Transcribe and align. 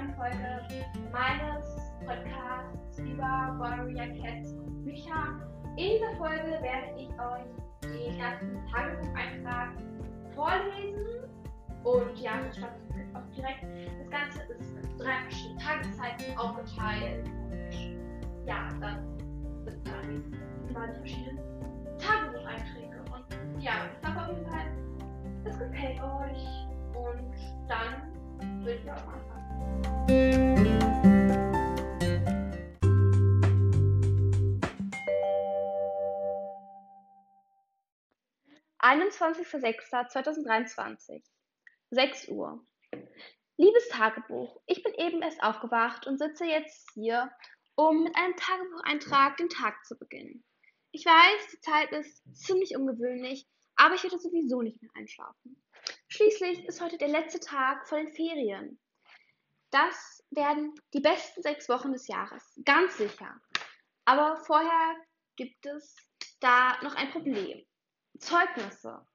neuen 0.00 0.14
Folge 0.14 0.86
meines 1.12 1.92
Podcasts 2.00 2.98
über 2.98 3.54
Warrior 3.58 4.06
Cats 4.22 4.52
und 4.52 4.84
Bücher. 4.84 5.38
In 5.76 5.90
dieser 5.90 6.16
Folge 6.16 6.58
werde 6.62 6.94
ich 6.96 7.08
euch 7.10 7.44
den 7.82 8.18
ersten 8.18 8.58
Tagebucheintrag 8.70 9.68
vorlesen. 10.34 11.28
Und 11.84 12.18
ja, 12.18 12.32
das 12.46 12.56
startet 12.56 12.80
auch 13.14 13.34
direkt. 13.34 13.64
Das 13.98 14.10
Ganze 14.10 14.42
ist 14.52 14.74
in 14.74 14.98
drei 14.98 15.22
verschiedene 15.22 15.60
Tageszeiten 15.60 16.38
aufgeteilt. 16.38 17.26
Und 17.50 18.46
ja, 18.46 18.68
dann 18.80 19.18
sind 19.64 19.86
da 19.86 20.00
die 20.02 21.00
verschiedenen 21.02 21.40
Tagebucheinträge. 21.98 22.96
Und 23.12 23.62
ja, 23.62 23.72
ich 24.00 24.08
hoffe 24.08 24.20
auf 24.20 24.28
jeden 24.28 24.50
Fall, 24.50 24.66
es 25.44 25.58
gefällt 25.58 26.00
euch. 26.02 26.46
Und 26.94 27.34
dann 27.68 28.64
würde 28.64 28.78
ich 28.82 28.90
auch 28.90 28.96
anfangen. 28.96 29.39
21.06.2023, 38.80 41.22
6 41.90 42.28
Uhr. 42.28 42.64
Liebes 43.56 43.88
Tagebuch, 43.90 44.60
ich 44.66 44.82
bin 44.82 44.94
eben 44.94 45.20
erst 45.22 45.42
aufgewacht 45.42 46.06
und 46.06 46.18
sitze 46.18 46.46
jetzt 46.46 46.88
hier, 46.94 47.30
um 47.74 48.04
mit 48.04 48.16
einem 48.16 48.34
Tagebucheintrag 48.36 49.36
den 49.36 49.50
Tag 49.50 49.84
zu 49.84 49.98
beginnen. 49.98 50.42
Ich 50.92 51.04
weiß, 51.04 51.50
die 51.52 51.60
Zeit 51.60 51.92
ist 51.92 52.22
ziemlich 52.34 52.74
ungewöhnlich, 52.74 53.46
aber 53.76 53.94
ich 53.94 54.02
werde 54.02 54.18
sowieso 54.18 54.62
nicht 54.62 54.82
mehr 54.82 54.90
einschlafen. 54.94 55.62
Schließlich 56.08 56.64
ist 56.64 56.80
heute 56.80 56.98
der 56.98 57.06
letzte 57.08 57.38
Tag 57.38 57.86
vor 57.86 57.98
den 57.98 58.12
Ferien. 58.12 58.80
Das 59.70 60.24
werden 60.30 60.74
die 60.92 61.00
besten 61.00 61.42
sechs 61.42 61.68
Wochen 61.68 61.92
des 61.92 62.08
Jahres, 62.08 62.60
ganz 62.64 62.96
sicher. 62.96 63.40
Aber 64.04 64.36
vorher 64.36 64.96
gibt 65.36 65.64
es 65.66 65.94
da 66.40 66.80
noch 66.82 66.94
ein 66.96 67.10
Problem. 67.10 67.64
Zeugnisse. 68.18 69.06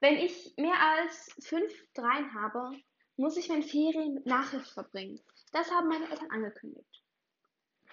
Wenn 0.00 0.16
ich 0.16 0.52
mehr 0.56 0.78
als 0.78 1.34
fünf 1.42 1.72
Dreien 1.94 2.34
habe, 2.34 2.70
muss 3.16 3.36
ich 3.36 3.48
meine 3.48 3.62
Ferien 3.62 4.14
mit 4.14 4.26
Nachhilfe 4.26 4.70
verbringen. 4.70 5.20
Das 5.52 5.70
haben 5.70 5.88
meine 5.88 6.10
Eltern 6.10 6.30
angekündigt. 6.30 7.02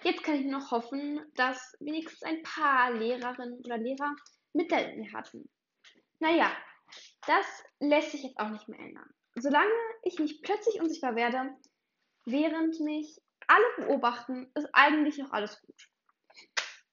Jetzt 0.02 0.22
kann 0.22 0.34
ich 0.34 0.44
nur 0.44 0.60
noch 0.60 0.70
hoffen, 0.70 1.24
dass 1.34 1.76
wenigstens 1.80 2.22
ein 2.22 2.42
paar 2.42 2.92
Lehrerinnen 2.92 3.58
oder 3.60 3.78
Lehrer 3.78 4.14
Mitleid 4.52 4.96
mit 4.96 5.06
mir 5.06 5.12
hatten. 5.12 5.48
Naja, 6.18 6.54
das 7.26 7.46
lässt 7.80 8.12
sich 8.12 8.22
jetzt 8.22 8.38
auch 8.38 8.50
nicht 8.50 8.68
mehr 8.68 8.80
ändern. 8.80 9.08
Solange 9.36 9.72
ich 10.02 10.18
nicht 10.18 10.42
plötzlich 10.42 10.80
unsichtbar 10.80 11.16
werde, 11.16 11.56
während 12.24 12.80
mich 12.80 13.20
alle 13.46 13.64
beobachten, 13.76 14.50
ist 14.54 14.68
eigentlich 14.72 15.18
noch 15.18 15.32
alles 15.32 15.60
gut. 15.60 15.88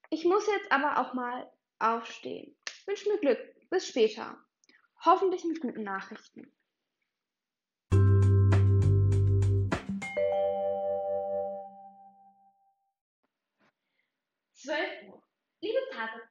Ich 0.10 0.26
muss 0.26 0.46
jetzt 0.48 0.72
aber 0.72 1.00
auch 1.00 1.14
mal 1.14 1.50
aufstehen. 1.80 2.58
Wünsche 2.86 3.10
mir 3.10 3.20
Glück. 3.20 3.40
Bis 3.70 3.88
später. 3.88 4.38
Hoffentlich 5.06 5.44
mit 5.46 5.62
guten 5.62 5.84
Nachrichten. 5.84 6.52
Zwölf 14.54 15.04
Uhr. 15.08 15.24
Liebe 15.62 15.80
Tante, 15.92 16.30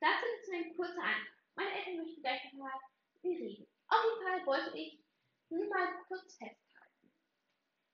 dazu 0.00 0.26
ist 0.40 0.52
ein 0.52 0.76
kurzer 0.76 1.02
Eintrag. 1.02 1.32
Meine 1.54 1.70
Eltern 1.72 1.96
möchten 1.98 2.20
gleich 2.20 2.44
nochmal 2.52 2.72
mit 3.14 3.22
mir 3.22 3.38
reden. 3.38 3.66
Auf 3.86 4.04
jeden 4.04 4.26
Fall 4.26 4.46
wollte 4.46 4.76
ich 4.76 5.00
nur 5.48 5.68
mal 5.68 5.94
kurz 6.08 6.36
festhalten. 6.36 6.62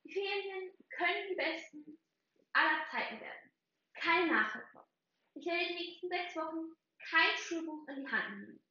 Die 0.04 0.12
Ferien 0.12 0.72
können 0.88 1.27
die 1.27 1.27
besten 1.38 1.98
aller 2.52 2.84
Zeiten 2.90 3.20
werden. 3.20 3.52
Keine 3.94 4.32
Nachhilfe. 4.32 4.84
Ich 5.34 5.46
werde 5.46 5.66
die 5.68 5.74
nächsten 5.74 6.08
sechs 6.08 6.36
Wochen 6.36 6.74
kein 7.10 7.36
Schulbuch 7.36 7.86
in 7.88 8.04
die 8.04 8.10
Hand 8.10 8.40
nehmen. 8.40 8.64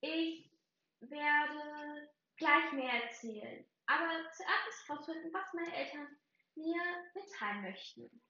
Ich 0.00 0.52
werde 1.00 2.10
gleich 2.36 2.72
mehr 2.72 3.04
erzählen, 3.04 3.64
aber 3.86 4.30
zuerst 4.32 4.66
muss 4.66 4.88
herausfinden, 4.88 5.32
was 5.32 5.54
meine 5.54 5.74
Eltern 5.74 6.08
mir 6.54 6.82
mitteilen 7.14 7.62
möchten. 7.62 8.22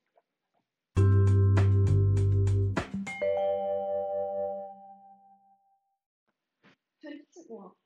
Uhr. 7.48 7.76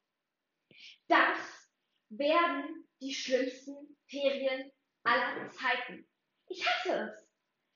Das 1.09 1.39
werden 2.09 2.89
die 3.01 3.15
schlimmsten 3.15 3.97
Ferien 4.09 4.73
aller 5.05 5.49
Zeiten. 5.51 6.09
Ich 6.49 6.67
hasse 6.67 6.93
es. 6.93 7.29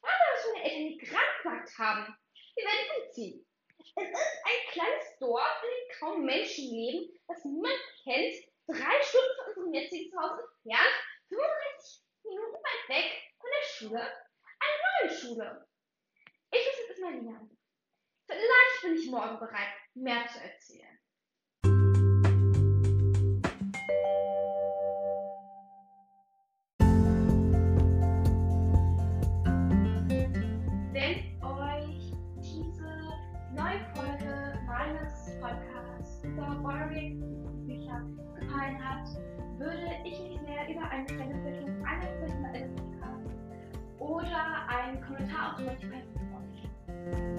Gerade 0.03 0.25
was 0.33 0.47
meine 0.53 0.65
Eltern 0.65 0.99
krank 0.99 1.43
gemacht 1.43 1.79
haben. 1.79 2.17
Wir 2.55 2.65
werden 2.65 3.05
umziehen. 3.05 3.47
Es 3.79 4.09
ist 4.09 4.43
ein 4.45 4.73
kleines 4.73 5.19
Dorf, 5.19 5.63
in 5.63 5.69
dem 5.71 5.99
kaum 5.99 6.25
Menschen 6.25 6.71
leben, 6.71 7.19
das 7.29 7.45
niemand 7.45 7.79
kennt, 8.05 8.35
drei 8.67 9.03
Stunden 9.03 9.37
von 9.37 9.47
unserem 9.49 9.75
jetzigen 9.75 10.11
Zuhause 10.11 10.43
entfernt, 10.43 10.95
35 11.29 12.03
Minuten 12.25 12.55
weit 12.55 12.89
weg 12.89 13.13
von 13.39 13.51
der 13.51 13.67
Schule, 13.67 14.01
eine 14.61 15.09
neue 15.09 15.19
Schule. 15.19 15.69
Ich 16.51 16.67
muss 16.67 16.89
jetzt 16.89 17.01
mal 17.01 17.13
lernen. 17.13 17.59
Vielleicht 18.27 18.83
bin 18.83 18.95
ich 18.97 19.11
morgen 19.11 19.39
bereit, 19.39 19.75
mehr 19.95 20.27
zu 20.27 20.41
erzählen. 20.41 20.99
eine 40.91 41.05
kleine 41.07 41.35
Bewertung, 41.35 41.87
anerkennen 41.87 42.43
bei 42.43 42.59
Instagram 42.59 43.23
oder 43.99 44.69
einen 44.69 45.01
Kommentar 45.01 45.55
auf 45.55 45.61
Spotify 45.61 46.03
für 46.13 46.27
euch. 46.37 47.36